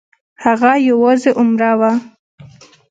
[0.43, 1.91] هغه یوازې عمره وه.